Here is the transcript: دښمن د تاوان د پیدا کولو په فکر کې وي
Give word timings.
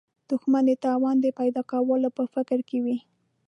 دښمن 0.29 0.63
د 0.67 0.71
تاوان 0.85 1.15
د 1.21 1.27
پیدا 1.39 1.61
کولو 1.71 2.09
په 2.17 2.23
فکر 2.33 2.59
کې 2.69 2.77
وي 2.85 2.97